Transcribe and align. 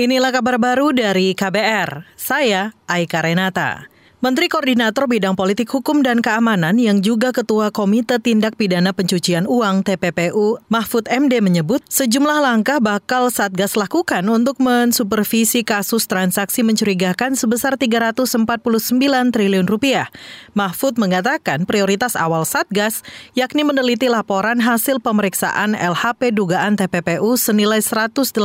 Inilah 0.00 0.32
kabar 0.32 0.56
baru 0.56 0.96
dari 0.96 1.36
KBR. 1.36 2.16
Saya 2.16 2.72
Aika 2.88 3.20
Renata. 3.20 3.84
Menteri 4.20 4.52
Koordinator 4.52 5.08
Bidang 5.08 5.32
Politik 5.32 5.72
Hukum 5.72 6.04
dan 6.04 6.20
Keamanan 6.20 6.76
yang 6.76 7.00
juga 7.00 7.32
Ketua 7.32 7.72
Komite 7.72 8.20
Tindak 8.20 8.52
Pidana 8.60 8.92
Pencucian 8.92 9.48
Uang 9.48 9.80
TPPU 9.80 10.60
Mahfud 10.68 11.08
MD 11.08 11.40
menyebut 11.40 11.80
sejumlah 11.88 12.44
langkah 12.44 12.84
bakal 12.84 13.32
Satgas 13.32 13.80
lakukan 13.80 14.20
untuk 14.28 14.60
mensupervisi 14.60 15.64
kasus 15.64 16.04
transaksi 16.04 16.60
mencurigakan 16.60 17.32
sebesar 17.32 17.80
349 17.80 18.36
triliun 19.32 19.64
rupiah. 19.64 20.12
Mahfud 20.52 21.00
mengatakan 21.00 21.64
prioritas 21.64 22.12
awal 22.12 22.44
Satgas 22.44 23.00
yakni 23.32 23.64
meneliti 23.64 24.12
laporan 24.12 24.60
hasil 24.60 25.00
pemeriksaan 25.00 25.72
LHP 25.72 26.36
dugaan 26.36 26.76
TPPU 26.76 27.40
senilai 27.40 27.80
189 27.80 28.36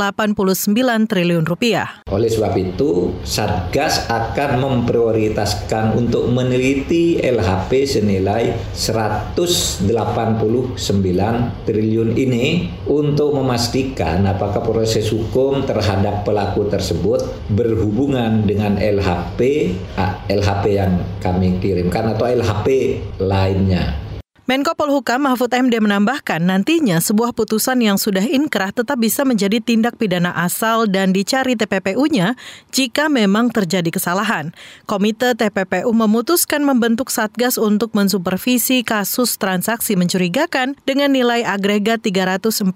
triliun 1.12 1.44
rupiah. 1.44 2.00
Oleh 2.16 2.32
sebab 2.32 2.56
itu, 2.56 3.12
Satgas 3.28 4.08
akan 4.08 4.64
memprioritaskan 4.64 5.65
dianggarkan 5.66 5.98
untuk 5.98 6.30
meneliti 6.30 7.18
LHP 7.18 7.72
senilai 7.90 8.54
189 8.78 9.82
triliun 11.66 12.10
ini 12.14 12.70
untuk 12.86 13.34
memastikan 13.34 14.22
apakah 14.30 14.62
proses 14.62 15.10
hukum 15.10 15.66
terhadap 15.66 16.22
pelaku 16.22 16.70
tersebut 16.70 17.50
berhubungan 17.50 18.46
dengan 18.46 18.78
LHP 18.78 19.74
LHP 20.30 20.64
yang 20.70 21.02
kami 21.18 21.58
kirimkan 21.58 22.14
atau 22.14 22.30
LHP 22.30 23.02
lainnya. 23.18 24.05
Menko 24.46 24.78
Polhukam 24.78 25.26
Mahfud 25.26 25.50
MD 25.50 25.82
menambahkan 25.82 26.38
nantinya 26.38 27.02
sebuah 27.02 27.34
putusan 27.34 27.82
yang 27.82 27.98
sudah 27.98 28.22
inkrah 28.22 28.70
tetap 28.70 29.02
bisa 29.02 29.26
menjadi 29.26 29.58
tindak 29.58 29.98
pidana 29.98 30.30
asal 30.38 30.86
dan 30.86 31.10
dicari 31.10 31.58
TPPU-nya 31.58 32.38
jika 32.70 33.10
memang 33.10 33.50
terjadi 33.50 33.90
kesalahan. 33.90 34.54
Komite 34.86 35.34
TPPU 35.34 35.90
memutuskan 35.90 36.62
membentuk 36.62 37.10
Satgas 37.10 37.58
untuk 37.58 37.98
mensupervisi 37.98 38.86
kasus 38.86 39.42
transaksi 39.42 39.98
mencurigakan 39.98 40.78
dengan 40.86 41.18
nilai 41.18 41.42
agregat 41.42 42.06
349 42.06 42.70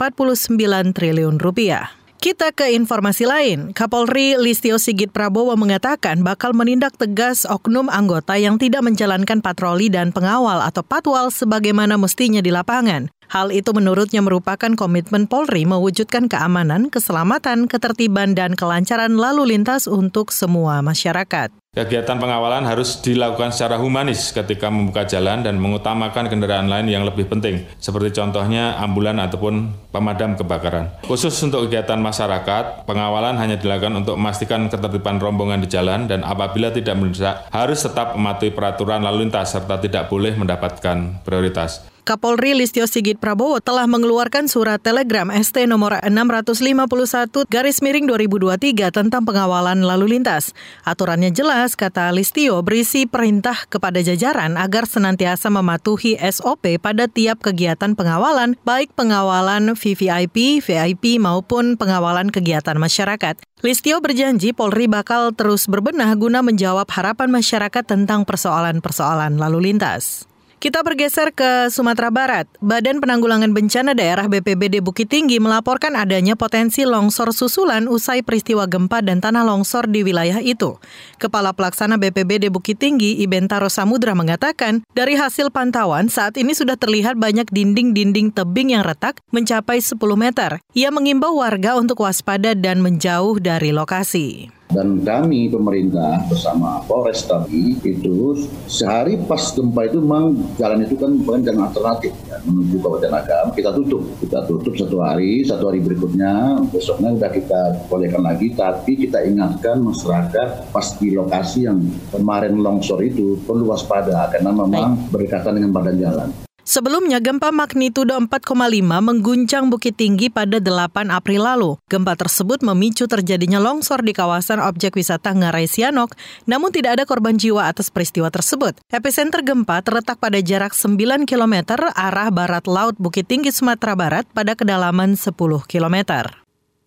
triliun 0.97 1.37
rupiah. 1.37 1.98
Kita 2.19 2.51
ke 2.51 2.75
informasi 2.75 3.23
lain. 3.23 3.71
Kapolri 3.71 4.35
Listio 4.35 4.75
Sigit 4.75 5.07
Prabowo 5.07 5.55
mengatakan 5.55 6.19
bakal 6.19 6.51
menindak 6.51 6.99
tegas 6.99 7.47
oknum 7.47 7.87
anggota 7.87 8.35
yang 8.35 8.59
tidak 8.59 8.83
menjalankan 8.83 9.39
patroli 9.39 9.87
dan 9.87 10.11
pengawal 10.11 10.59
atau 10.59 10.83
patwal 10.83 11.31
sebagaimana 11.31 11.95
mestinya 11.95 12.43
di 12.43 12.51
lapangan. 12.51 13.07
Hal 13.29 13.53
itu 13.53 13.69
menurutnya 13.77 14.25
merupakan 14.25 14.73
komitmen 14.73 15.29
Polri 15.29 15.61
mewujudkan 15.61 16.25
keamanan, 16.25 16.89
keselamatan, 16.89 17.69
ketertiban, 17.69 18.33
dan 18.33 18.57
kelancaran 18.57 19.21
lalu 19.21 19.53
lintas 19.53 19.85
untuk 19.85 20.33
semua 20.33 20.81
masyarakat. 20.81 21.53
Kegiatan 21.69 22.17
pengawalan 22.17 22.65
harus 22.65 22.97
dilakukan 22.97 23.53
secara 23.53 23.77
humanis 23.77 24.33
ketika 24.33 24.73
membuka 24.73 25.05
jalan 25.05 25.45
dan 25.45 25.61
mengutamakan 25.61 26.25
kendaraan 26.25 26.65
lain 26.65 26.89
yang 26.89 27.05
lebih 27.05 27.29
penting, 27.29 27.69
seperti 27.77 28.17
contohnya 28.17 28.73
ambulan 28.81 29.21
ataupun 29.21 29.77
pemadam 29.93 30.33
kebakaran. 30.33 30.89
Khusus 31.05 31.37
untuk 31.45 31.69
kegiatan 31.69 32.01
masyarakat, 32.01 32.89
pengawalan 32.89 33.37
hanya 33.37 33.61
dilakukan 33.61 33.93
untuk 34.01 34.17
memastikan 34.17 34.65
ketertiban 34.65 35.21
rombongan 35.21 35.61
di 35.61 35.69
jalan 35.69 36.09
dan 36.09 36.25
apabila 36.25 36.73
tidak 36.73 36.97
mendesak, 36.97 37.45
harus 37.53 37.85
tetap 37.85 38.17
mematuhi 38.17 38.49
peraturan 38.49 39.05
lalu 39.05 39.29
lintas 39.29 39.53
serta 39.53 39.77
tidak 39.77 40.09
boleh 40.09 40.33
mendapatkan 40.33 41.21
prioritas. 41.21 41.88
Kapolri 42.07 42.55
Listio 42.55 42.87
Sigit 42.87 43.19
Prabowo 43.19 43.59
telah 43.59 43.83
mengeluarkan 43.89 44.47
surat 44.47 44.79
telegram 44.79 45.27
ST 45.33 45.67
nomor 45.67 45.99
651 45.99 47.49
garis 47.49 47.83
miring 47.83 48.07
2023 48.07 48.93
tentang 48.93 49.23
pengawalan 49.27 49.83
lalu 49.83 50.15
lintas. 50.17 50.55
Aturannya 50.87 51.33
jelas, 51.33 51.73
kata 51.73 52.13
Listio, 52.15 52.61
berisi 52.61 53.09
perintah 53.09 53.67
kepada 53.67 53.99
jajaran 53.99 54.55
agar 54.55 54.87
senantiasa 54.87 55.51
mematuhi 55.51 56.15
SOP 56.21 56.77
pada 56.77 57.09
tiap 57.09 57.41
kegiatan 57.41 57.97
pengawalan, 57.97 58.55
baik 58.61 58.93
pengawalan 58.93 59.73
VVIP, 59.73 60.61
VIP 60.63 61.17
maupun 61.17 61.75
pengawalan 61.75 62.29
kegiatan 62.29 62.77
masyarakat. 62.77 63.41
Listio 63.59 63.99
berjanji 63.99 64.55
Polri 64.55 64.87
bakal 64.87 65.35
terus 65.35 65.67
berbenah 65.67 66.15
guna 66.15 66.39
menjawab 66.39 66.87
harapan 66.87 67.27
masyarakat 67.27 67.83
tentang 67.83 68.23
persoalan-persoalan 68.23 69.35
lalu 69.35 69.73
lintas. 69.73 70.28
Kita 70.59 70.83
bergeser 70.83 71.31
ke 71.31 71.71
Sumatera 71.71 72.11
Barat. 72.11 72.43
Badan 72.59 72.99
Penanggulangan 72.99 73.55
Bencana 73.55 73.95
Daerah 73.95 74.27
BPBD 74.27 74.83
Bukit 74.83 75.07
Tinggi 75.07 75.39
melaporkan 75.39 75.95
adanya 75.95 76.35
potensi 76.35 76.83
longsor 76.83 77.31
susulan 77.31 77.87
usai 77.87 78.27
peristiwa 78.27 78.67
gempa 78.67 78.99
dan 78.99 79.23
tanah 79.23 79.47
longsor 79.47 79.87
di 79.87 80.03
wilayah 80.03 80.43
itu. 80.43 80.75
Kepala 81.15 81.55
Pelaksana 81.55 81.95
BPBD 81.95 82.51
Bukit 82.51 82.75
Tinggi, 82.75 83.23
Ibentaro 83.23 83.71
Samudra 83.71 84.11
mengatakan, 84.11 84.83
dari 84.91 85.15
hasil 85.15 85.47
pantauan 85.47 86.11
saat 86.11 86.35
ini 86.35 86.51
sudah 86.51 86.75
terlihat 86.75 87.15
banyak 87.15 87.47
dinding-dinding 87.47 88.35
tebing 88.35 88.75
yang 88.75 88.83
retak 88.83 89.23
mencapai 89.31 89.79
10 89.79 89.95
meter. 90.19 90.59
Ia 90.75 90.91
mengimbau 90.91 91.39
warga 91.39 91.79
untuk 91.79 92.03
waspada 92.03 92.51
dan 92.51 92.83
menjauh 92.83 93.39
dari 93.39 93.71
lokasi. 93.71 94.58
Dan 94.69 95.01
kami 95.01 95.49
pemerintah 95.49 96.29
bersama 96.29 96.77
Polres 96.85 97.25
tadi 97.25 97.73
itu 97.81 98.37
sehari 98.69 99.17
pas 99.25 99.49
gempa 99.49 99.89
itu 99.89 99.97
memang 99.97 100.37
jalan 100.61 100.85
itu 100.85 100.93
kan 100.93 101.09
bukan 101.25 101.41
jalan 101.41 101.65
alternatif 101.65 102.13
ya, 102.29 102.37
menuju 102.45 102.77
Kabupaten 102.77 103.17
Agam 103.17 103.45
kita 103.57 103.73
tutup. 103.73 104.05
Kita 104.21 104.45
tutup 104.45 104.77
satu 104.77 105.01
hari 105.01 105.41
satu 105.41 105.73
hari 105.73 105.81
berikutnya 105.81 106.61
besoknya 106.69 107.17
sudah 107.17 107.31
kita 107.33 107.61
bolehkan 107.89 108.21
lagi. 108.21 108.53
Tapi 108.53 108.93
kita 108.93 109.25
ingatkan 109.25 109.81
masyarakat 109.81 110.69
pas 110.69 110.87
di 111.01 111.17
lokasi 111.17 111.65
yang 111.65 111.81
kemarin 112.13 112.61
longsor 112.61 113.01
itu 113.01 113.41
perlu 113.49 113.73
waspada 113.73 114.29
karena 114.29 114.53
memang 114.53 115.09
berdekatan 115.09 115.57
dengan 115.57 115.73
badan 115.73 115.97
jalan. 115.97 116.48
Sebelumnya, 116.69 117.17
gempa 117.17 117.49
magnitudo 117.49 118.13
4,5 118.13 118.53
mengguncang 119.01 119.73
Bukit 119.73 119.97
Tinggi 119.97 120.29
pada 120.29 120.61
8 120.61 121.09
April 121.09 121.41
lalu. 121.41 121.81
Gempa 121.89 122.13
tersebut 122.13 122.61
memicu 122.61 123.09
terjadinya 123.09 123.57
longsor 123.57 124.05
di 124.05 124.13
kawasan 124.13 124.61
objek 124.61 124.93
wisata 124.93 125.33
Ngarai 125.33 125.65
Sianok, 125.65 126.13
namun 126.45 126.69
tidak 126.69 127.01
ada 127.01 127.09
korban 127.09 127.41
jiwa 127.41 127.65
atas 127.65 127.89
peristiwa 127.89 128.29
tersebut. 128.29 128.77
Epicenter 128.93 129.41
gempa 129.41 129.81
terletak 129.81 130.21
pada 130.21 130.37
jarak 130.45 130.77
9 130.77 131.25
km 131.25 131.73
arah 131.97 132.29
barat 132.29 132.69
laut 132.69 132.93
Bukit 133.01 133.25
Tinggi, 133.25 133.49
Sumatera 133.49 133.97
Barat 133.97 134.29
pada 134.29 134.53
kedalaman 134.53 135.17
10 135.17 135.33
km. 135.65 135.97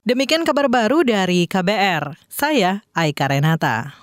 Demikian 0.07 0.47
kabar 0.47 0.71
baru 0.71 1.03
dari 1.03 1.51
KBR. 1.51 2.31
Saya 2.31 2.87
Aika 2.95 3.27
Renata. 3.27 3.99